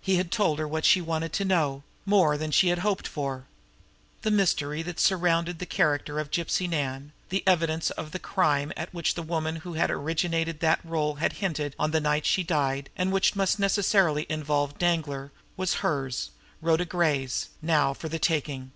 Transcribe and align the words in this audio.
He 0.00 0.16
had 0.16 0.32
told 0.32 0.58
her 0.58 0.66
what 0.66 0.84
she 0.84 1.00
wanted 1.00 1.32
to 1.34 1.44
know 1.44 1.84
more 2.04 2.36
than 2.36 2.50
she 2.50 2.66
had 2.70 2.80
hoped 2.80 3.06
for. 3.06 3.46
The 4.22 4.32
mystery 4.32 4.82
that 4.82 4.98
surrounded 4.98 5.60
the 5.60 5.66
character 5.66 6.18
of 6.18 6.32
Gypsy 6.32 6.68
Nan, 6.68 7.12
the 7.28 7.46
evidence 7.46 7.90
of 7.92 8.10
the 8.10 8.18
crime 8.18 8.72
at 8.76 8.92
which 8.92 9.14
the 9.14 9.22
woman 9.22 9.54
who 9.62 9.74
had 9.74 9.88
originated 9.88 10.58
that 10.58 10.80
role 10.84 11.14
had 11.22 11.34
hinted 11.34 11.76
on 11.78 11.92
the 11.92 12.00
night 12.00 12.26
she 12.26 12.42
died, 12.42 12.90
and 12.96 13.12
which 13.12 13.36
must 13.36 13.60
necessarily 13.60 14.26
involve 14.28 14.80
Danglar, 14.80 15.30
was 15.56 15.74
hers, 15.74 16.30
Rhoda 16.60 16.84
Gray's, 16.84 17.50
now 17.62 17.94
for 17.94 18.08
the 18.08 18.18
taking. 18.18 18.72